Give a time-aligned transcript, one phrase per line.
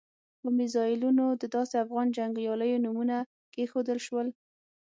[0.41, 3.17] په میزایلونو د داسې افغان جنګیالیو نومونه
[3.53, 4.27] کېښودل شول.